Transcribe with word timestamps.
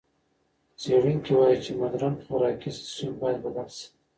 څېړونکي 0.81 1.31
وايي 1.35 1.57
چې 1.63 1.71
مُدرن 1.81 2.13
خوراکي 2.23 2.69
سیستم 2.77 3.11
باید 3.21 3.39
بدل 3.45 3.67
شي. 3.77 3.85